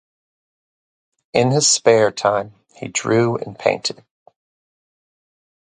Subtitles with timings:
[1.31, 4.03] In his spare time, he drew and painted.